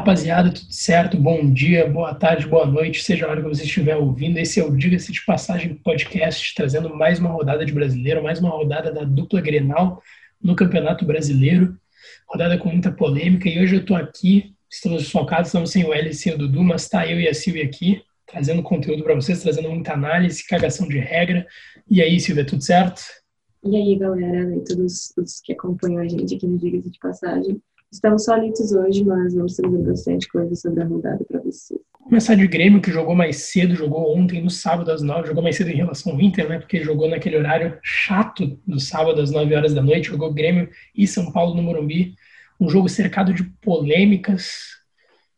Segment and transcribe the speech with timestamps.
[0.00, 1.18] Rapaziada, tudo certo?
[1.18, 4.38] Bom dia, boa tarde, boa noite, seja a hora que você estiver ouvindo.
[4.38, 8.48] Esse é o Diga-se de Passagem Podcast, trazendo mais uma rodada de brasileiro, mais uma
[8.48, 10.02] rodada da dupla Grenal
[10.42, 11.76] no Campeonato Brasileiro.
[12.26, 16.08] Rodada com muita polêmica e hoje eu estou aqui, estamos focados, estamos sem o L
[16.08, 19.42] e sem o Dudu, mas tá eu e a Silvia aqui, trazendo conteúdo para vocês,
[19.42, 21.46] trazendo muita análise, cagação de regra.
[21.86, 23.02] E aí, Silvia, tudo certo?
[23.62, 27.60] E aí, galera, e todos, todos que acompanham a gente aqui no Diga-se de Passagem.
[27.92, 31.80] Estamos solitos hoje, mas vamos trazer bastante coisa sobre a rodada para vocês.
[31.90, 35.56] Começar de Grêmio, que jogou mais cedo, jogou ontem no sábado às nove, jogou mais
[35.56, 36.60] cedo em relação ao Inter, né?
[36.60, 41.04] Porque jogou naquele horário chato do sábado às nove horas da noite, jogou Grêmio e
[41.04, 42.14] São Paulo no Morumbi.
[42.60, 44.52] Um jogo cercado de polêmicas,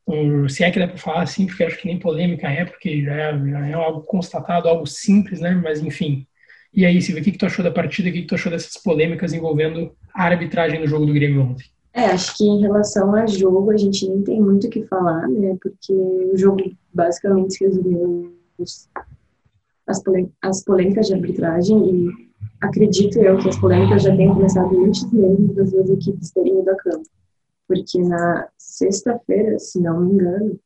[0.06, 3.02] um, se é que dá para falar assim, porque acho que nem polêmica é, porque
[3.02, 5.54] já é, já é algo constatado, algo simples, né?
[5.54, 6.26] Mas enfim.
[6.74, 8.10] E aí, Silvia, o que, que tu achou da partida?
[8.10, 11.72] O que, que tu achou dessas polêmicas envolvendo a arbitragem no jogo do Grêmio ontem?
[11.94, 15.28] É, acho que em relação a jogo a gente nem tem muito o que falar,
[15.28, 15.56] né?
[15.60, 16.58] Porque o jogo
[16.92, 18.88] basicamente se resumiu as,
[20.40, 22.32] as polêmicas de arbitragem e
[22.62, 26.70] acredito eu que as polêmicas já tenham começado antes mesmo das duas equipes terem ido
[26.70, 27.08] a campo.
[27.68, 30.58] Porque na sexta-feira, se não me engano,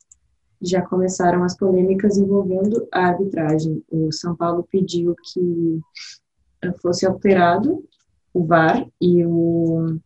[0.62, 3.82] já começaram as polêmicas envolvendo a arbitragem.
[3.90, 5.80] O São Paulo pediu que
[6.80, 7.84] fosse alterado
[8.32, 9.98] o VAR e o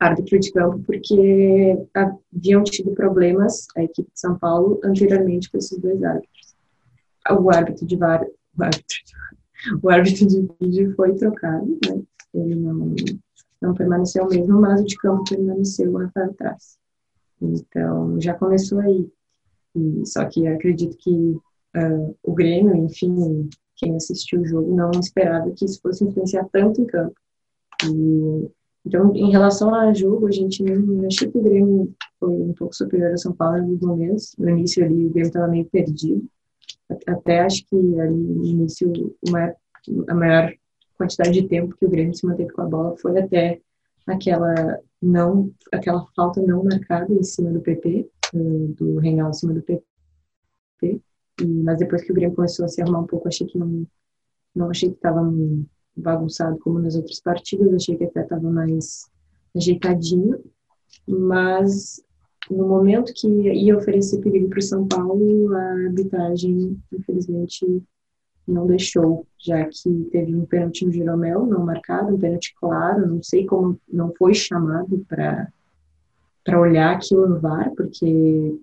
[0.00, 5.78] árbitro de campo porque haviam tido problemas a equipe de São Paulo anteriormente com esses
[5.78, 6.54] dois árbitros.
[7.30, 8.24] O árbitro de VAR,
[8.58, 8.96] o árbitro,
[9.82, 12.02] o árbitro de vídeo foi trocado, né?
[12.32, 12.94] Ele não,
[13.60, 16.78] não permaneceu mesmo, mas o de campo permaneceu lá para trás.
[17.40, 19.06] Então, já começou aí.
[19.76, 25.50] E, só que acredito que uh, o Grêmio, enfim, quem assistiu o jogo, não esperava
[25.50, 27.14] que isso fosse influenciar tanto em campo.
[27.84, 28.50] E
[28.86, 32.74] então, em relação a jogo, a gente não achei que o Grêmio foi um pouco
[32.74, 34.34] superior ao São Paulo em alguns momentos.
[34.38, 36.26] No início ali, o Grêmio estava meio perdido.
[37.06, 39.54] Até acho que ali no início, uma,
[40.08, 40.52] a maior
[40.96, 43.60] quantidade de tempo que o Grêmio se manteve com a bola foi até
[44.06, 48.10] aquela não aquela falta não marcada em cima do PP,
[48.76, 51.00] do Reinaldo em cima do PP.
[51.64, 53.86] Mas depois que o Grêmio começou a se arrumar um pouco, achei que não,
[54.54, 55.22] não achei que estava
[55.96, 59.10] bagunçado como nas outras partidas, achei que até estava mais
[59.54, 60.40] ajeitadinho,
[61.06, 62.02] mas
[62.50, 67.82] no momento que ia oferecer perigo para o São Paulo, a arbitragem, infelizmente,
[68.46, 73.22] não deixou, já que teve um pênalti no Jeromel não marcado, um pênalti claro, não
[73.22, 78.58] sei como não foi chamado para olhar aquilo no VAR, porque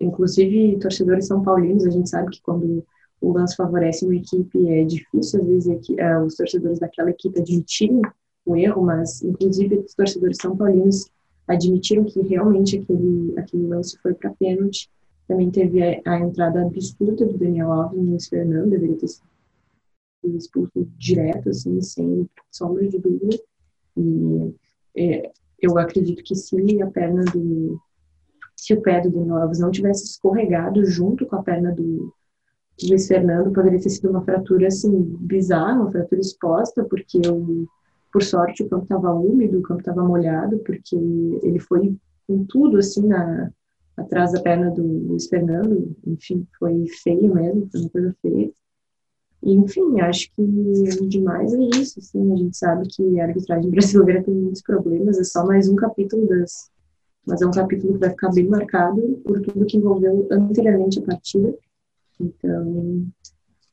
[0.00, 2.84] inclusive torcedores são paulinos, a gente sabe que quando
[3.22, 8.02] o lance favorece uma equipe, é difícil às vezes é, os torcedores daquela equipe admitirem
[8.44, 11.06] o erro, mas inclusive os torcedores são paulinos
[11.46, 14.90] admitiram que realmente aquele, aquele lance foi para pênalti.
[15.26, 20.36] Também teve a, a, entrada absurda do Daniel Alves no Luiz Fernando, deveria ter sido
[20.36, 23.38] expulso direto, assim, sem sombra de dúvida.
[23.96, 24.54] E
[24.96, 27.80] é, eu acredito que se a perna do.
[28.56, 32.12] Se o pé do Daniel Alves não tivesse escorregado junto com a perna do,
[32.82, 34.90] Luiz Fernando poderia ter sido uma fratura assim
[35.20, 37.66] bizarra, uma fratura exposta, porque eu,
[38.12, 40.96] por sorte o campo estava úmido, o campo estava molhado, porque
[41.42, 41.94] ele foi
[42.26, 43.50] com tudo assim na
[43.96, 48.50] atrás da perna do Luiz Fernando, enfim, foi feio mesmo, foi uma coisa feia.
[49.42, 50.42] E, enfim, acho que
[51.08, 55.24] demais é isso, assim, a gente sabe que a arbitragem brasileira tem muitos problemas, é
[55.24, 56.70] só mais um capítulo das
[57.24, 61.02] mas é um capítulo que vai ficar bem marcado por tudo que envolveu anteriormente a
[61.02, 61.54] partida
[62.22, 63.06] então,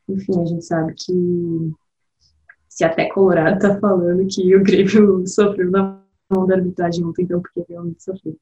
[0.10, 1.72] enfim, a gente sabe que
[2.68, 6.02] se até Colorado está falando que o Grêmio sofreu na
[6.34, 8.36] mão da arbitragem ontem, então porque realmente sofreu.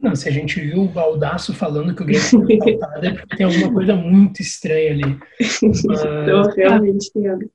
[0.00, 3.36] Não, se a gente viu o Baldaço falando que o Grêmio foi faltado, é porque
[3.36, 5.18] tem alguma coisa muito estranha ali.
[5.62, 7.50] Então, realmente tem algo.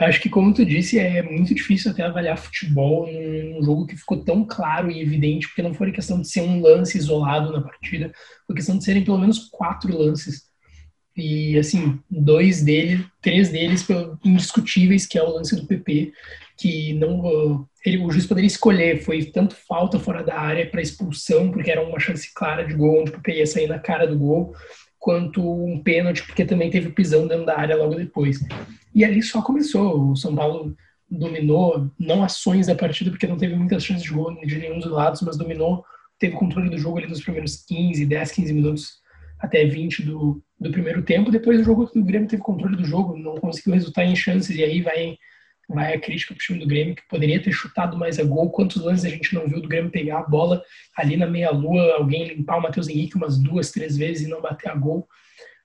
[0.00, 4.22] Acho que, como tu disse, é muito difícil até avaliar futebol num jogo que ficou
[4.22, 8.12] tão claro e evidente, porque não foi questão de ser um lance isolado na partida,
[8.46, 10.47] foi questão de serem pelo menos quatro lances
[11.18, 13.84] e, assim, dois deles, três deles
[14.24, 16.12] indiscutíveis, que é o lance do PP,
[16.56, 21.50] que não ele, o juiz poderia escolher, foi tanto falta fora da área para expulsão,
[21.50, 24.16] porque era uma chance clara de gol, onde o PP ia sair na cara do
[24.16, 24.54] gol,
[24.96, 28.38] quanto um pênalti, porque também teve pisão dentro da área logo depois.
[28.94, 30.76] E ali só começou, o São Paulo
[31.10, 34.90] dominou, não ações da partida, porque não teve muitas chances de gol de nenhum dos
[34.90, 35.84] lados, mas dominou,
[36.16, 39.07] teve controle do jogo ali nos primeiros 15, 10, 15 minutos
[39.38, 41.30] até 20 do, do primeiro tempo.
[41.30, 44.62] Depois do jogo, o Grêmio teve controle do jogo, não conseguiu resultar em chances, e
[44.62, 45.16] aí vai
[45.68, 48.50] vai a crítica para o time do Grêmio, que poderia ter chutado mais a gol.
[48.50, 50.62] Quantos lances a gente não viu do Grêmio pegar a bola
[50.96, 54.70] ali na meia-lua, alguém limpar o Matheus Henrique umas duas, três vezes e não bater
[54.70, 55.06] a gol.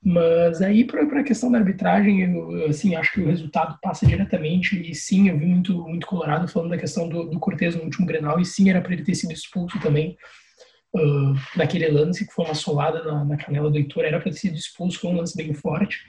[0.05, 4.75] Mas aí, para a questão da arbitragem, eu assim, acho que o resultado passa diretamente.
[4.77, 8.05] E sim, eu vi muito, muito Colorado falando da questão do, do Cortez no último
[8.05, 10.17] Grenal, e sim, era para ele ter sido expulso também.
[10.95, 14.37] Uh, naquele lance que foi uma solada na, na canela do Heitor, era para ter
[14.37, 15.99] sido expulso, foi um lance bem forte.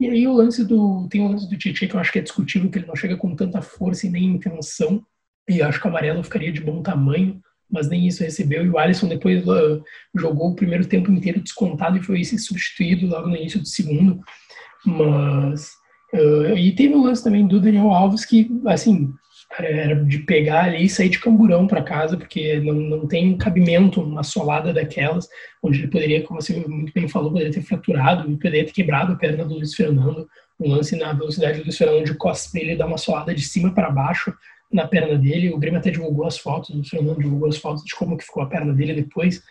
[0.00, 1.06] E aí o lance do.
[1.08, 3.16] Tem o lance do Tietchan que eu acho que é discutível, que ele não chega
[3.16, 5.04] com tanta força e nem intenção.
[5.48, 7.40] E acho que o amarelo ficaria de bom tamanho
[7.72, 8.64] mas nem isso recebeu.
[8.64, 9.82] E o Alisson depois uh,
[10.14, 14.20] jogou o primeiro tempo inteiro descontado e foi substituído logo no início do segundo.
[14.84, 15.70] Mas.
[16.12, 19.10] Uh, e teve o lance também do Daniel Alves, que, assim,
[19.58, 24.00] era de pegar ali e sair de camburão para casa, porque não, não tem cabimento
[24.00, 25.28] uma solada daquelas,
[25.62, 29.16] onde ele poderia, como você muito bem falou, poderia ter fraturado, poderia ter quebrado a
[29.16, 30.26] perna do Luiz Fernando.
[30.58, 33.72] Um lance na velocidade do Luiz Fernando de costas ele dá uma solada de cima
[33.74, 34.32] para baixo
[34.72, 35.52] na perna dele.
[35.52, 38.42] O Grêmio até divulgou as fotos, o Fernando divulgou as fotos de como que ficou
[38.42, 39.42] a perna dele depois.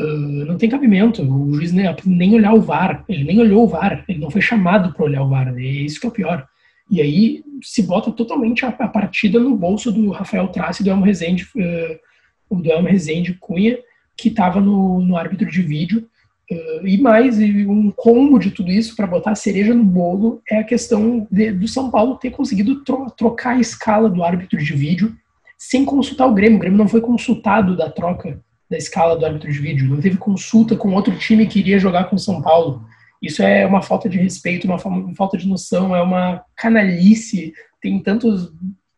[0.00, 1.22] Uh, não tem cabimento.
[1.22, 4.40] O juiz nem, nem olhar o VAR, ele nem olhou o VAR, ele não foi
[4.40, 5.48] chamado para olhar o VAR.
[5.56, 6.46] É isso que é o pior.
[6.92, 10.90] E aí se bota totalmente a, a partida no bolso do Rafael Trace e do
[10.90, 13.78] Elmo Rezende, uh, do Elmo Rezende Cunha,
[14.16, 16.08] que estava no, no árbitro de vídeo
[16.52, 20.42] Uh, e mais, e um combo de tudo isso para botar a cereja no bolo
[20.50, 24.58] é a questão de, do São Paulo ter conseguido tro trocar a escala do árbitro
[24.58, 25.14] de vídeo
[25.56, 26.56] sem consultar o Grêmio.
[26.56, 30.16] O Grêmio não foi consultado da troca da escala do árbitro de vídeo, não teve
[30.16, 32.84] consulta com outro time que iria jogar com o São Paulo.
[33.22, 34.78] Isso é uma falta de respeito, uma,
[35.14, 37.52] falta de noção, é uma canalice.
[37.80, 38.52] Tem tantos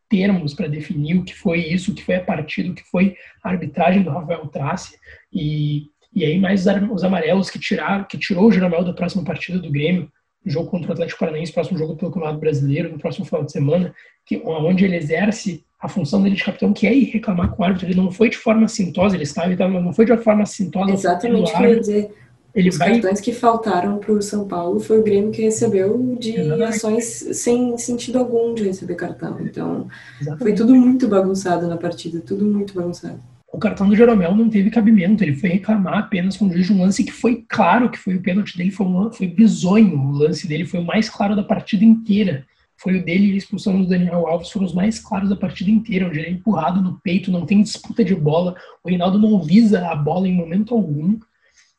[0.08, 3.16] termos para definir o que foi isso, o que foi a partida, o que foi
[3.42, 4.96] a arbitragem do Rafael Trace.
[5.32, 9.58] E e aí mais os amarelos que tiraram, que tirou o Jeromel da próxima partida
[9.58, 10.08] do Grêmio,
[10.46, 13.92] jogo contra o Atlético Paranaense, próximo jogo pelo Campeonato Brasileiro, no próximo final de semana,
[14.24, 17.64] que onde ele exerce a função dele de capitão, que é ir reclamar com o
[17.64, 17.86] árbitro.
[17.86, 20.92] Ele não foi de forma sintosa, ele estava, não foi de forma sintosa.
[20.92, 22.14] Exatamente o que eu ia dizer.
[22.54, 22.92] Ele Os vai...
[22.92, 26.62] cartões que faltaram para o São Paulo foi o Grêmio que recebeu de Exatamente.
[26.62, 29.38] ações sem sentido algum de receber cartão.
[29.40, 29.88] Então,
[30.20, 30.42] Exatamente.
[30.42, 33.20] foi tudo muito bagunçado na partida, tudo muito bagunçado
[33.54, 36.72] o cartão do Jeromel não teve cabimento, ele foi reclamar apenas com o juiz de
[36.72, 40.10] um lance que foi claro que foi o pênalti dele, foi, um, foi bizonho, o
[40.10, 42.44] lance dele foi o mais claro da partida inteira.
[42.76, 45.70] Foi o dele e a expulsão do Daniel Alves foram os mais claros da partida
[45.70, 49.40] inteira, onde ele é empurrado no peito, não tem disputa de bola, o Reinaldo não
[49.40, 51.16] visa a bola em momento algum,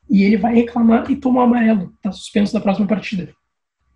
[0.08, 3.32] e ele vai reclamar e toma o amarelo, tá suspenso da próxima partida.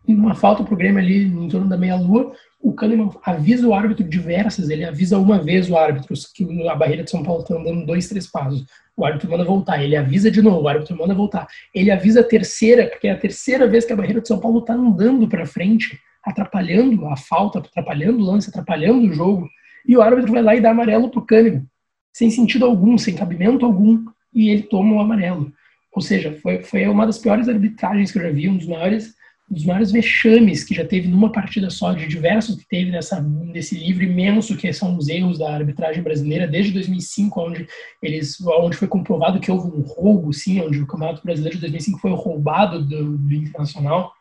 [0.07, 4.69] Uma falta pro Grêmio ali em torno da meia-lua, o Kahneman avisa o árbitro diversas,
[4.69, 8.09] ele avisa uma vez o árbitro que a barreira de São Paulo está andando dois,
[8.09, 8.67] três passos.
[8.97, 11.47] O árbitro manda voltar, ele avisa de novo, o árbitro manda voltar.
[11.75, 14.59] Ele avisa a terceira, porque é a terceira vez que a barreira de São Paulo
[14.59, 19.49] está andando para frente, atrapalhando a falta, atrapalhando o lance, atrapalhando o jogo.
[19.87, 21.65] E o árbitro vai lá e dá amarelo pro Kahneman,
[22.13, 24.05] sem sentido algum, sem cabimento algum,
[24.35, 25.51] e ele toma o amarelo.
[25.93, 29.15] Ou seja, foi, foi uma das piores arbitragens que eu já vi, um dos maiores
[29.51, 33.75] dos maiores vexames que já teve numa partida só, de diversos que teve nessa, nesse
[33.77, 37.67] livro imenso que são os erros da arbitragem brasileira desde 2005, onde
[38.01, 41.99] eles, onde foi comprovado que houve um roubo, sim, onde o Campeonato Brasileiro de 2005
[41.99, 44.13] foi roubado do, do Internacional.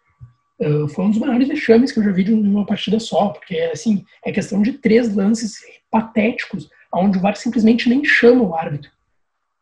[0.59, 3.55] Uh, foi um dos maiores vexames que eu já vi de uma partida só, porque
[3.71, 5.59] assim é questão de três lances
[5.91, 8.89] patéticos, onde o VAR simplesmente nem chama o árbitro.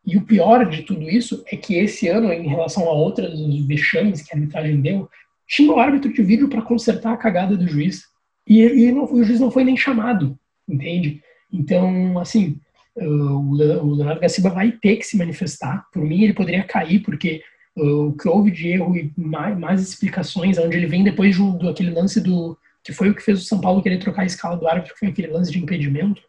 [0.08, 4.22] E o pior de tudo isso é que esse ano, em relação a outros vexames
[4.22, 5.06] que a arbitragem deu,
[5.46, 8.04] tinha o árbitro de vídeo para consertar a cagada do juiz.
[8.46, 11.22] E, e não, o juiz não foi nem chamado, entende?
[11.52, 12.58] Então, assim,
[12.96, 15.84] o Leonardo Gaciba vai ter que se manifestar.
[15.92, 17.42] Por mim, ele poderia cair, porque
[17.76, 21.68] o que houve de erro e mais, mais explicações, onde ele vem depois do, do,
[21.68, 22.56] aquele lance do.
[22.82, 25.00] que foi o que fez o São Paulo querer trocar a escala do árbitro, que
[25.00, 26.22] foi aquele lance de impedimento.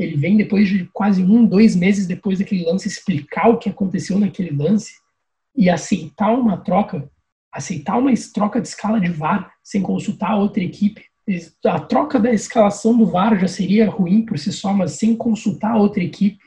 [0.00, 4.18] Ele vem depois de quase um, dois meses depois daquele lance explicar o que aconteceu
[4.18, 4.92] naquele lance
[5.56, 7.08] e aceitar uma troca
[7.52, 11.04] aceitar uma troca de escala de VAR sem consultar a outra equipe.
[11.66, 15.72] A troca da escalação do VAR já seria ruim por si só, mas sem consultar
[15.72, 16.38] a outra equipe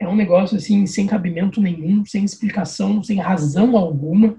[0.00, 4.38] é um negócio assim sem cabimento nenhum, sem explicação, sem razão alguma.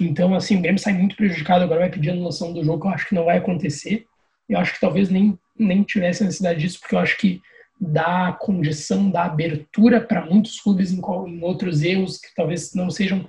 [0.00, 1.64] Então, assim, o Grêmio sai muito prejudicado.
[1.64, 4.06] Agora vai pedir anulação do jogo, que eu acho que não vai acontecer.
[4.48, 7.42] Eu acho que talvez nem, nem tivesse necessidade disso, porque eu acho que
[7.80, 13.28] dá condição, dá abertura para muitos clubes em, em outros erros que talvez não sejam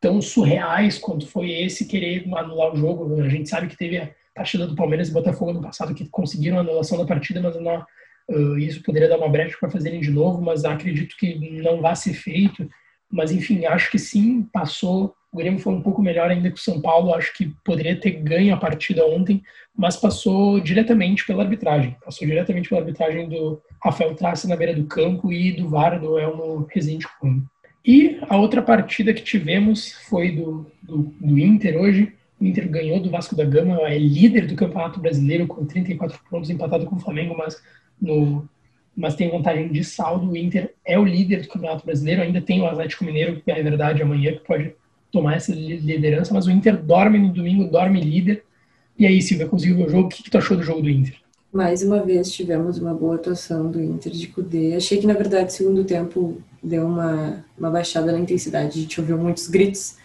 [0.00, 3.20] tão surreais quanto foi esse querer anular o jogo.
[3.20, 6.58] A gente sabe que teve a partida do Palmeiras e Botafogo no passado que conseguiram
[6.58, 7.84] a anulação da partida, mas não,
[8.30, 11.96] uh, isso poderia dar uma brecha para fazerem de novo, mas acredito que não vai
[11.96, 12.68] ser feito.
[13.10, 16.62] Mas enfim, acho que sim, passou O Grêmio foi um pouco melhor ainda que o
[16.62, 19.42] São Paulo, acho que poderia ter ganho a partida ontem,
[19.76, 21.94] mas passou diretamente pela arbitragem.
[22.02, 26.18] Passou diretamente pela arbitragem do Rafael Traça na beira do campo e do VAR do
[26.18, 27.42] Elmo Rezende Cunha.
[27.84, 32.14] E a outra partida que tivemos foi do, do, do Inter hoje.
[32.40, 36.48] O Inter ganhou do Vasco da Gama, é líder do Campeonato Brasileiro com 34 pontos,
[36.48, 37.62] empatado com o Flamengo, mas,
[38.00, 38.48] no,
[38.96, 40.30] mas tem vantagem de saldo.
[40.30, 43.62] O Inter é o líder do Campeonato Brasileiro, ainda tem o Atlético Mineiro, que é
[43.62, 44.74] verdade, amanhã, que pode
[45.16, 48.44] tomar essa liderança, mas o Inter dorme no domingo, dorme líder.
[48.98, 50.06] E aí, Silvia, conseguiu o jogo?
[50.06, 51.14] O que, que tu achou do jogo do Inter?
[51.50, 54.74] Mais uma vez tivemos uma boa atuação do Inter de Cudê.
[54.74, 58.78] Achei que, na verdade, segundo tempo deu uma, uma baixada na intensidade.
[58.78, 59.96] A gente ouviu muitos gritos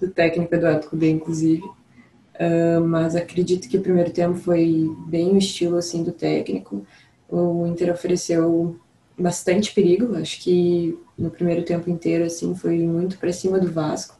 [0.00, 1.64] do técnico Eduardo Cudê, inclusive.
[1.64, 6.86] Uh, mas acredito que o primeiro tempo foi bem o estilo assim do técnico.
[7.28, 8.78] O Inter ofereceu
[9.18, 10.14] bastante perigo.
[10.16, 14.19] Acho que no primeiro tempo inteiro assim foi muito para cima do Vasco.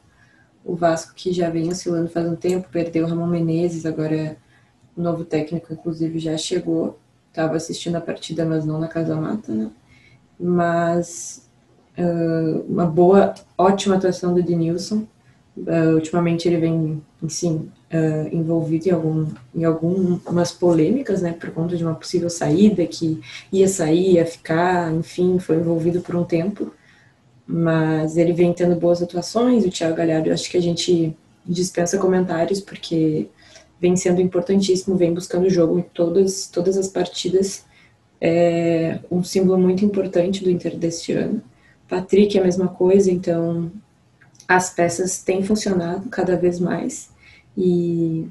[0.64, 4.36] O Vasco que já vem oscilando faz um tempo, perdeu o Ramon Menezes, agora
[4.96, 6.98] o novo técnico, inclusive, já chegou.
[7.28, 9.70] Estava assistindo a partida, mas não na Casa Mata, né?
[10.38, 11.48] Mas
[11.96, 15.06] uh, uma boa, ótima atuação do Denilson.
[15.56, 21.32] Uh, ultimamente ele vem, sim, uh, envolvido em, algum, em algumas polêmicas, né?
[21.32, 23.20] Por conta de uma possível saída que
[23.52, 26.72] ia sair, ia ficar, enfim, foi envolvido por um tempo.
[27.52, 29.64] Mas ele vem tendo boas atuações.
[29.64, 33.28] O Thiago Galhardo, eu acho que a gente dispensa comentários, porque
[33.80, 37.64] vem sendo importantíssimo, vem buscando o jogo em todas, todas as partidas.
[38.20, 41.42] É um símbolo muito importante do Inter deste ano.
[41.88, 43.72] Patrick é a mesma coisa, então
[44.46, 47.10] as peças têm funcionado cada vez mais.
[47.56, 48.28] E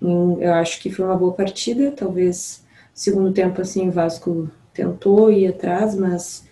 [0.00, 1.92] eu acho que foi uma boa partida.
[1.92, 6.47] Talvez segundo tempo assim o Vasco tentou ir atrás, mas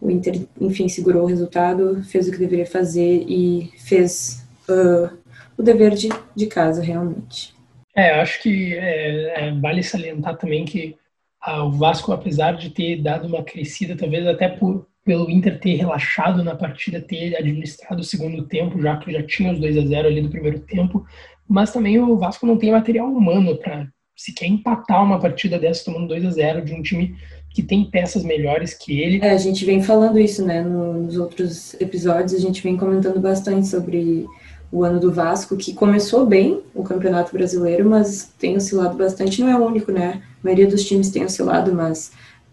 [0.00, 5.16] o Inter, enfim, segurou o resultado, fez o que deveria fazer e fez uh,
[5.56, 7.54] o dever de, de casa realmente.
[7.94, 10.96] É, acho que é, é, vale salientar também que
[11.40, 15.76] ah, o Vasco, apesar de ter dado uma crescida, talvez até por, pelo Inter ter
[15.76, 19.86] relaxado na partida, ter administrado o segundo tempo, já que já tinha os 2 a
[19.86, 21.04] 0 ali do primeiro tempo,
[21.48, 23.88] mas também o Vasco não tem material humano para
[24.20, 27.16] sequer empatar uma partida dessa tomando 2 a 0 de um time
[27.48, 29.18] que tem peças melhores que ele.
[29.22, 33.66] É, a gente vem falando isso, né, nos outros episódios, a gente vem comentando bastante
[33.66, 34.26] sobre
[34.70, 39.40] o ano do Vasco, que começou bem o Campeonato Brasileiro, mas tem oscilado bastante.
[39.40, 40.22] Não é o único, né?
[40.22, 42.12] A maioria dos times tem oscilado, mas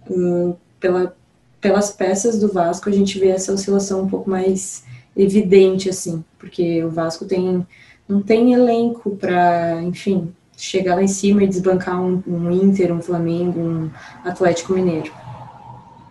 [0.09, 1.15] uh, pela,
[1.59, 6.81] pelas peças do Vasco a gente vê essa oscilação um pouco mais evidente, assim, porque
[6.81, 7.67] o Vasco tem
[8.07, 13.01] não tem elenco para, enfim, chegar lá em cima e desbancar um, um Inter, um
[13.01, 13.91] Flamengo, um
[14.25, 15.11] Atlético Mineiro.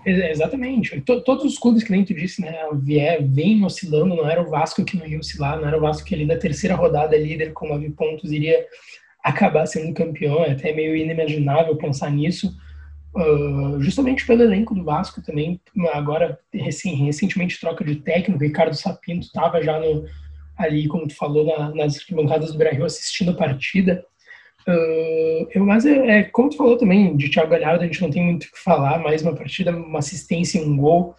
[0.06, 1.00] Exatamente.
[1.00, 4.84] Todos os clubes que nem tu disse, né, vier, vem oscilando, não era o Vasco
[4.84, 7.66] que não ia oscilar, não era o Vasco que ali na terceira rodada, líder com
[7.66, 8.64] nove pontos, iria
[9.24, 12.56] acabar sendo campeão, é até meio inimaginável pensar nisso,
[13.16, 15.60] uh, justamente pelo elenco do Vasco também,
[15.92, 20.04] agora recentemente troca de técnico, Ricardo Sapinto estava já no,
[20.56, 24.04] ali, como tu falou, na, nas arquibancadas do Brasil assistindo a partida,
[24.68, 28.10] Uh, eu, mas é, é, como tu falou também de Thiago Galhardo, a gente não
[28.10, 31.14] tem muito o que falar, mais uma partida, uma assistência e um gol.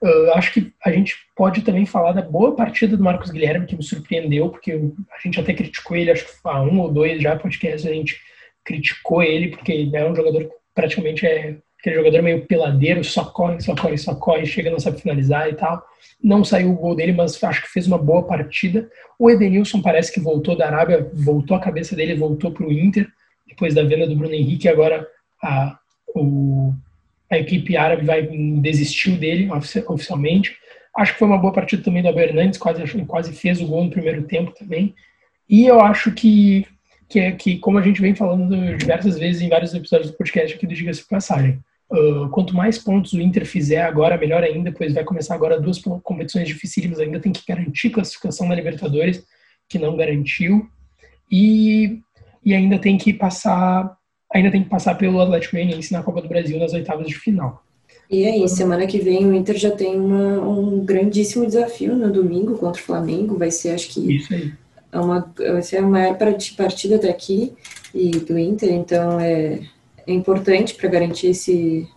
[0.00, 3.76] Uh, acho que a gente pode também falar da boa partida do Marcos Guilherme, que
[3.76, 7.36] me surpreendeu, porque a gente até criticou ele, acho que há um ou dois já
[7.36, 8.20] podcast a gente
[8.64, 13.60] criticou ele, porque é um jogador que praticamente é aquele jogador meio peladeiro, só corre,
[13.60, 15.84] só corre, só corre, chega, não sabe finalizar e tal.
[16.22, 18.88] Não saiu o gol dele, mas acho que fez uma boa partida.
[19.18, 23.08] O Edenilson parece que voltou da Arábia, voltou a cabeça dele, voltou para o Inter,
[23.48, 25.04] depois da venda do Bruno Henrique, agora
[25.42, 25.76] a,
[26.14, 26.72] o,
[27.28, 28.22] a equipe árabe vai
[28.60, 29.50] desistiu dele
[29.88, 30.56] oficialmente.
[30.96, 33.90] Acho que foi uma boa partida também do Abel quase, quase fez o gol no
[33.90, 34.94] primeiro tempo também.
[35.48, 36.64] E eu acho que,
[37.08, 40.54] que, é, que como a gente vem falando diversas vezes em vários episódios do podcast
[40.54, 41.58] aqui do Diga-se Passagem,
[41.92, 45.78] Uh, quanto mais pontos o Inter fizer agora, melhor ainda, pois vai começar agora duas
[45.78, 49.22] competições dificílimas, ainda tem que garantir classificação na Libertadores,
[49.68, 50.66] que não garantiu,
[51.30, 52.00] e,
[52.42, 53.94] e ainda tem que passar
[54.32, 57.62] ainda tem que passar pelo Atlético Goianiense na Copa do Brasil nas oitavas de final.
[58.10, 62.56] E aí, semana que vem o Inter já tem uma, um grandíssimo desafio no domingo
[62.58, 64.52] contra o Flamengo, vai ser, acho que Isso aí.
[64.90, 67.54] É uma, vai ser a maior partida até aqui
[67.94, 69.60] e do Inter, então é
[70.06, 71.88] é importante para garantir esse,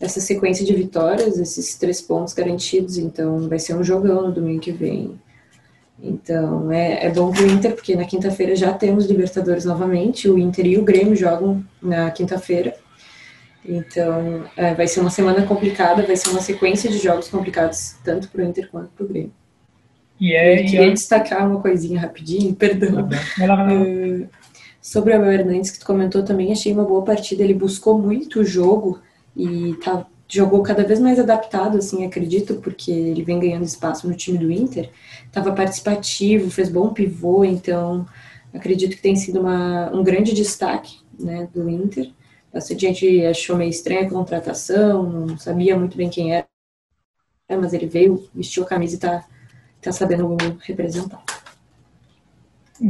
[0.00, 2.98] essa sequência de vitórias, esses três pontos garantidos.
[2.98, 5.18] Então, vai ser um jogão no domingo que vem.
[6.02, 10.28] Então, é, é bom para o Inter, porque na quinta-feira já temos Libertadores novamente.
[10.28, 12.74] O Inter e o Grêmio jogam na quinta-feira.
[13.64, 18.28] Então, é, vai ser uma semana complicada, vai ser uma sequência de jogos complicados, tanto
[18.28, 19.32] para o Inter quanto para o Grêmio.
[20.18, 20.90] E é, eu queria é...
[20.90, 23.08] destacar uma coisinha rapidinho, perdão.
[23.38, 24.28] Uh,
[24.80, 27.42] sobre o Abel Hernandes, que tu comentou também, achei uma boa partida.
[27.42, 29.00] Ele buscou muito o jogo
[29.36, 34.14] e tá, jogou cada vez mais adaptado, assim, acredito, porque ele vem ganhando espaço no
[34.14, 34.90] time do Inter.
[35.26, 38.06] Estava participativo, fez bom pivô, então
[38.52, 42.10] acredito que tem sido uma, um grande destaque né, do Inter.
[42.52, 46.46] Bastante gente achou meio estranha a contratação, não sabia muito bem quem era,
[47.48, 49.24] mas ele veio, vestiu a camisa e está
[49.80, 51.22] tá sabendo representar.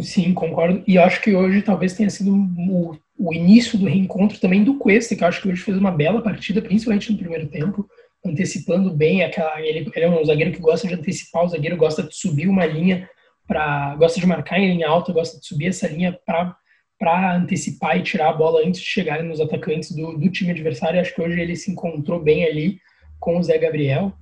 [0.03, 0.85] Sim, concordo.
[0.87, 5.17] E acho que hoje talvez tenha sido o, o, início do reencontro também do Cuesta,
[5.17, 7.89] que acho que hoje fez uma bela partida, principalmente no primeiro tempo,
[8.25, 9.61] antecipando bem aquela.
[9.61, 12.65] Ele, ele é um zagueiro que gosta de antecipar, o zagueiro gosta de subir uma
[12.65, 13.09] linha
[13.49, 13.97] para.
[13.97, 18.29] gosta de marcar em linha alta, gosta de subir essa linha para antecipar e tirar
[18.29, 21.01] a bola antes de chegarem nos atacantes do, do time adversário.
[21.01, 22.79] Acho que hoje ele se encontrou bem ali
[23.19, 24.13] com o Zé Gabriel.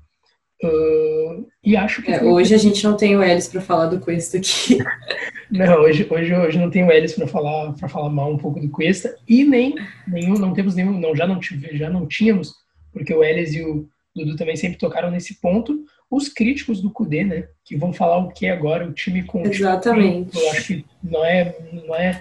[0.63, 2.11] Uh, e acho que.
[2.11, 4.79] É, hoje a gente não tem o Elis para falar do Cuesta aqui.
[5.51, 8.59] não, hoje, hoje, hoje não tem o Elis para falar para falar mal um pouco
[8.59, 12.53] do Cuesta e nem nenhum, não temos nenhum, não já não tive, já não tínhamos,
[12.93, 15.85] porque o Elis e o Dudu também sempre tocaram nesse ponto.
[16.11, 20.37] Os críticos do Cudê, né, que vão falar o que agora o time com Exatamente.
[20.37, 22.21] eu acho que não é não é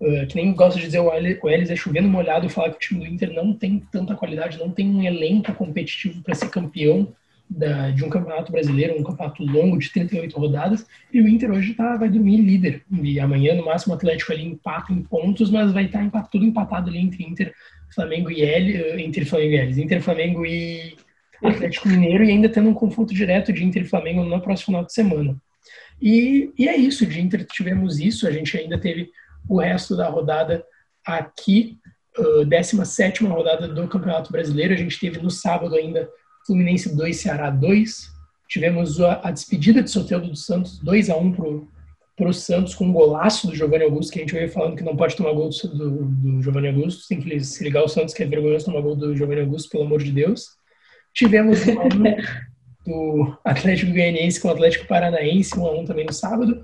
[0.00, 2.80] uh, que nem gosta de dizer o Elis é chovendo molhado e falar que o
[2.80, 7.14] time do Inter não tem tanta qualidade, não tem um elenco competitivo para ser campeão
[7.48, 11.74] da, de um campeonato brasileiro, um campeonato longo de 38 rodadas, e o Inter hoje
[11.74, 12.82] tá, vai dormir líder.
[13.02, 16.44] E amanhã, no máximo, o Atlético ali empata em pontos, mas vai estar tá tudo
[16.44, 17.54] empatado ali entre Inter,
[17.94, 20.96] Flamengo e L, eh, entre Flamengo e Inter, Flamengo e
[21.42, 24.84] Atlético Mineiro, e ainda tendo um confronto direto de Inter e Flamengo no próximo final
[24.84, 25.36] de semana.
[26.00, 29.10] E, e é isso, de Inter tivemos isso, a gente ainda teve
[29.48, 30.64] o resto da rodada
[31.04, 31.78] aqui,
[32.18, 36.08] uh, 17 rodada do Campeonato Brasileiro, a gente teve no sábado ainda
[36.46, 38.14] Fluminense 2, Ceará 2.
[38.48, 41.68] Tivemos a, a despedida de Soteldo dos Santos, 2 a 1 pro,
[42.16, 44.96] pro Santos, com um golaço do Giovanni Augusto, que a gente veio falando que não
[44.96, 48.26] pode tomar gol do, do Giovanni Augusto, tem que se ligar o Santos, que é
[48.26, 50.50] vergonhoso tomar gol do Giovanni Augusto, pelo amor de Deus.
[51.12, 51.74] Tivemos um
[52.86, 56.62] do Atlético Goianiense com o Atlético Paranaense, 1 a 1 também no sábado.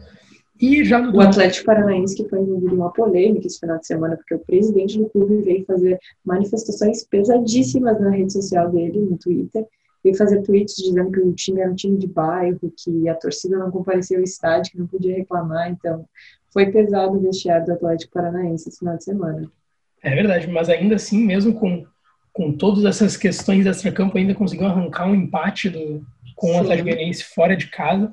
[0.62, 3.86] E já no o Atlético Paranaense que foi envolvido em uma polêmica esse final de
[3.86, 9.18] semana, porque o presidente do clube veio fazer manifestações pesadíssimas na rede social dele, no
[9.18, 9.66] Twitter,
[10.04, 13.58] veio fazer tweets dizendo que o time era um time de bairro, que a torcida
[13.58, 16.06] não compareceu ao estádio, que não podia reclamar, então
[16.52, 19.50] foi pesado o vestiário do Atlético Paranaense esse final de semana.
[20.00, 21.84] É verdade, mas ainda assim, mesmo com,
[22.32, 26.54] com todas essas questões extra-campo, ainda conseguiu arrancar um empate do, com Sim.
[26.54, 28.12] o Atlético Paranaense fora de casa.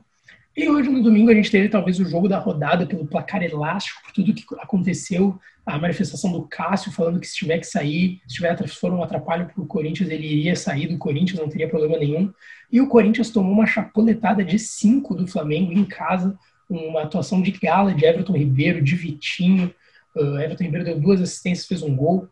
[0.59, 4.01] E hoje, no domingo, a gente teve talvez o jogo da rodada pelo placar elástico,
[4.03, 8.35] por tudo que aconteceu, a manifestação do Cássio falando que se tiver que sair, se
[8.35, 11.97] tiver for um atrapalho para o Corinthians, ele iria sair do Corinthians, não teria problema
[11.97, 12.29] nenhum.
[12.69, 16.37] E o Corinthians tomou uma chapuletada de cinco do Flamengo em casa,
[16.69, 19.73] uma atuação de gala de Everton Ribeiro, de Vitinho.
[20.13, 22.27] Uh, Everton Ribeiro deu duas assistências, fez um gol.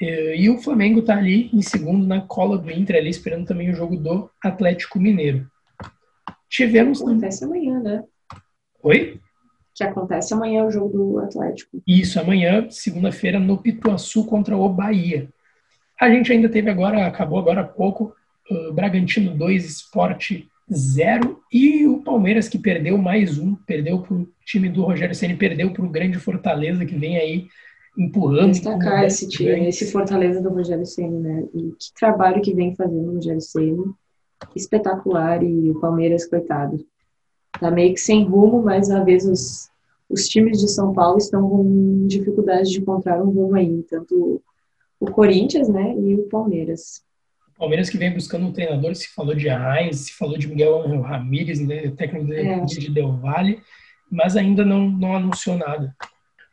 [0.00, 3.68] Uh, e o Flamengo está ali em segundo na cola do Inter, ali esperando também
[3.70, 5.46] o jogo do Atlético Mineiro.
[6.56, 7.02] Tivemos.
[7.02, 8.02] Acontece amanhã, né?
[8.82, 9.20] Oi?
[9.74, 11.82] Que acontece amanhã o jogo do Atlético.
[11.86, 15.28] Isso, amanhã, segunda-feira, no Pituaçu contra o Bahia.
[16.00, 18.14] A gente ainda teve agora, acabou agora há pouco,
[18.50, 24.26] uh, Bragantino 2, Esporte 0 e o Palmeiras que perdeu mais um, perdeu para o
[24.46, 27.46] time do Rogério Ceni, perdeu para o grande Fortaleza que vem aí
[27.98, 28.52] empurrando.
[28.52, 31.44] Destacar esse time, esse Fortaleza do Rogério Ceni, né?
[31.54, 33.94] E que trabalho que vem fazendo o Rogério Ceni
[34.54, 36.84] espetacular e o Palmeiras, coitado,
[37.58, 39.70] tá meio que sem rumo, mas às vezes os,
[40.08, 44.42] os times de São Paulo estão com dificuldade de encontrar um rumo aí, tanto
[44.98, 47.02] o Corinthians, né, e o Palmeiras.
[47.58, 51.00] Palmeiras que vem buscando um treinador, se falou de Arraes, se falou de Miguel Angel
[51.00, 52.60] Ramírez, né, técnico é.
[52.64, 53.60] de Del Valle,
[54.10, 55.94] mas ainda não, não anunciou nada.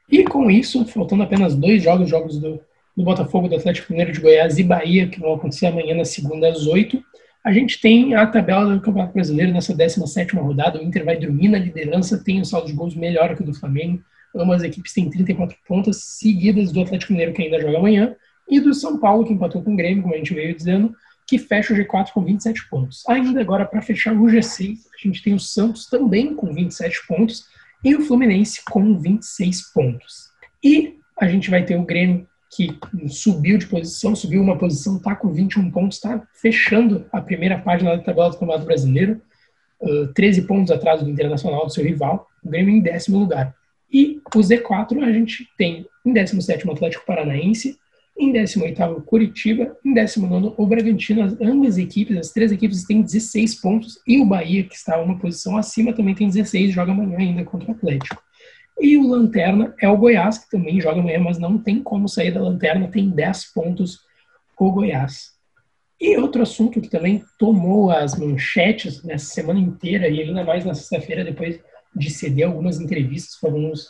[0.10, 2.60] E com isso, faltando apenas dois jogos, jogos do,
[2.96, 6.50] do Botafogo, do Atlético Mineiro de Goiás e Bahia, que vão acontecer amanhã na segunda
[6.50, 7.04] às oito,
[7.44, 10.80] a gente tem a tabela do Campeonato Brasileiro nessa 17 rodada.
[10.80, 13.54] O Inter vai dormir na liderança, tem um saldo de gols melhor que o do
[13.54, 14.02] Flamengo.
[14.34, 18.16] Ambas as equipes têm 34 pontos, seguidas do Atlético Mineiro, que ainda joga amanhã,
[18.50, 20.96] e do São Paulo, que empatou com o Grêmio, como a gente veio dizendo,
[21.28, 23.04] que fecha o G4 com 27 pontos.
[23.10, 27.46] Ainda agora, para fechar o G6, a gente tem o Santos também com 27 pontos
[27.84, 30.30] e o Fluminense com 26 pontos.
[30.64, 35.16] E a gente vai ter o Grêmio que subiu de posição, subiu uma posição, está
[35.16, 39.22] com 21 pontos, está fechando a primeira página da tabela do Campeonato Brasileiro,
[39.82, 43.56] uh, 13 pontos atrás do Internacional, do seu rival, o Grêmio em décimo lugar.
[43.92, 47.78] E o Z4 a gente tem em 17 o Atlético Paranaense,
[48.16, 49.76] Em 18º, Curitiba.
[49.84, 51.24] Em 19º, o Bragantino.
[51.24, 54.00] As, ambas equipes, as três equipes têm 16 pontos.
[54.08, 57.72] E o Bahia, que está uma posição acima, também tem 16, joga amanhã ainda contra
[57.72, 58.22] o Atlético.
[58.80, 62.32] E o Lanterna é o Goiás, que também joga amanhã, mas não tem como sair
[62.32, 64.00] da Lanterna, tem 10 pontos
[64.66, 65.34] o Goiás.
[66.00, 70.74] E outro assunto que também tomou as manchetes nessa semana inteira, e ainda mais na
[70.74, 71.60] sexta-feira, depois
[71.96, 73.88] de ceder algumas entrevistas para alguns,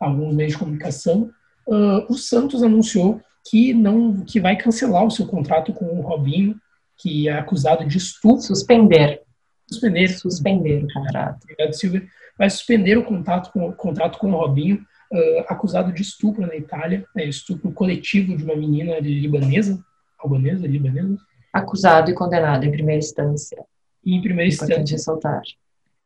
[0.00, 1.30] alguns meios de comunicação,
[1.66, 6.56] uh, o Santos anunciou que não que vai cancelar o seu contrato com o Robinho,
[6.98, 8.40] que é acusado de estupro.
[8.40, 9.22] Suspender.
[9.68, 10.08] Suspender.
[10.08, 11.44] Suspender o contrato.
[11.44, 12.06] Obrigado, Silvia.
[12.38, 16.56] Vai suspender o contrato com, o contrato com o Robinho, uh, acusado de estupro na
[16.56, 19.82] Itália, né, estupro coletivo de uma menina libanesa,
[20.18, 21.16] albanesa, libanesa.
[21.52, 23.64] Acusado e condenado em primeira instância.
[24.04, 24.96] E em primeira Importante instância.
[24.96, 25.42] ressaltar.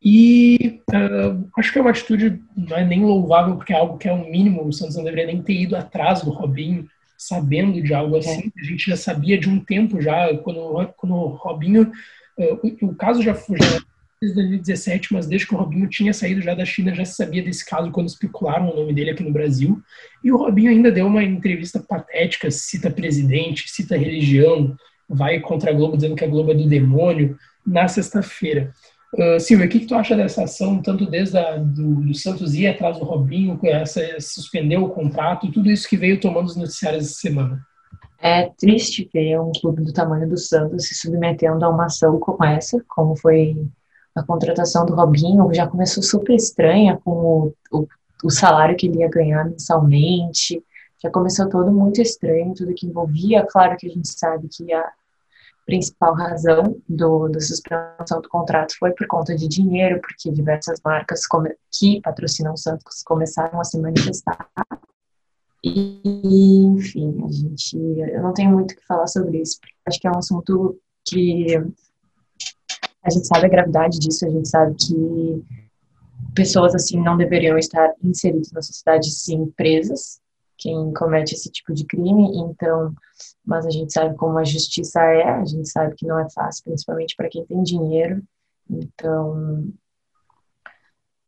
[0.02, 4.08] E uh, acho que é uma atitude não é nem louvável, porque é algo que
[4.08, 4.64] é o mínimo.
[4.64, 8.52] O Santos não deveria nem ter ido atrás do Robinho, sabendo de algo assim.
[8.56, 8.60] É.
[8.60, 11.90] A gente já sabia de um tempo já, quando, quando o Robinho.
[12.82, 13.80] O, caso já foi já
[14.20, 17.42] desde 2017, mas desde que o Robinho tinha saído já da China, já se sabia
[17.42, 19.80] desse caso quando especularam o nome dele aqui no Brasil.
[20.22, 24.76] E o Robinho ainda deu uma entrevista patética, cita presidente, cita religião,
[25.08, 28.72] vai contra a Globo dizendo que a Globo é do demônio, na sexta-feira.
[29.14, 32.54] Uh, Silvia, o que, que, tu acha dessa ação, tanto desde a, do, do, Santos
[32.54, 37.06] ir atrás do Robinho, essa, suspendeu o contrato tudo isso que veio tomando os noticiários
[37.06, 37.66] essa semana?
[38.20, 42.44] É triste ver um clube do tamanho do Santos se submetendo a uma ação como
[42.44, 43.56] essa, como foi
[44.14, 47.86] a contratação do Robinho, já começou super estranha com o, o,
[48.24, 50.62] o salário que ele ia ganhar mensalmente,
[51.00, 53.46] já começou todo muito estranho, tudo que envolvia.
[53.46, 54.90] Claro que a gente sabe que a
[55.64, 61.20] principal razão do, da suspensão do contrato foi por conta de dinheiro, porque diversas marcas
[61.70, 64.48] que patrocinam o Santos começaram a se manifestar.
[65.64, 69.98] E, enfim, a gente, eu não tenho muito o que falar sobre isso, porque acho
[69.98, 71.56] que é um assunto que
[73.02, 75.44] a gente sabe a gravidade disso, a gente sabe que
[76.34, 80.20] pessoas assim não deveriam estar inseridas na sociedade sim presas,
[80.56, 82.92] quem comete esse tipo de crime, então,
[83.44, 86.64] mas a gente sabe como a justiça é, a gente sabe que não é fácil,
[86.64, 88.22] principalmente para quem tem dinheiro,
[88.68, 89.72] então,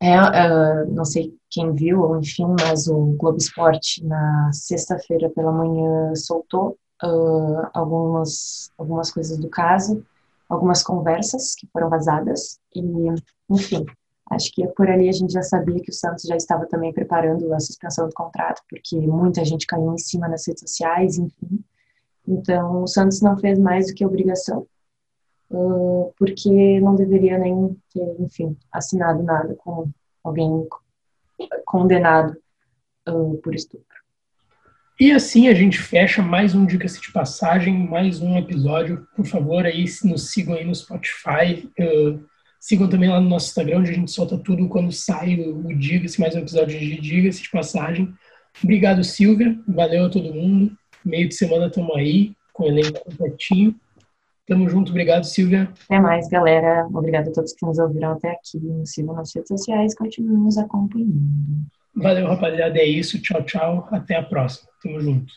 [0.00, 5.52] é, uh, não sei quem viu, ou enfim, mas o Globo Esporte na sexta-feira pela
[5.52, 10.04] manhã soltou uh, algumas, algumas coisas do caso,
[10.48, 12.80] algumas conversas que foram vazadas, e,
[13.50, 13.84] enfim,
[14.30, 17.52] Acho que por ali a gente já sabia que o Santos já estava também preparando
[17.52, 21.64] a suspensão do contrato, porque muita gente caiu em cima nas redes sociais, enfim.
[22.28, 24.68] Então, o Santos não fez mais do que obrigação,
[25.50, 29.88] porque não deveria nem ter, enfim, assinado nada com
[30.22, 30.66] alguém
[31.64, 32.36] condenado
[33.42, 33.86] por estupro.
[34.98, 39.06] E assim a gente fecha mais um Dica-se de Passagem, mais um episódio.
[39.16, 41.70] Por favor, aí nos sigam aí no Spotify.
[41.80, 45.74] Uh, Sigam também lá no nosso Instagram, onde a gente solta tudo quando sai o
[45.74, 48.12] Diga-se, mais um episódio de Diga-se de passagem.
[48.62, 49.58] Obrigado, Silvia.
[49.66, 50.70] Valeu a todo mundo.
[51.02, 53.74] Meio de semana estamos aí, com o elenco completinho.
[54.50, 54.90] Tamo junto.
[54.90, 55.72] Obrigado, Silvia.
[55.84, 56.84] Até mais, galera.
[56.92, 58.58] Obrigado a todos que nos ouviram até aqui.
[58.58, 59.94] Nos sigam nas redes sociais.
[59.94, 61.20] Continuem nos acompanhando.
[61.94, 62.76] Valeu, rapaziada.
[62.76, 63.22] É isso.
[63.22, 63.88] Tchau, tchau.
[63.92, 64.68] Até a próxima.
[64.82, 65.32] Tamo junto.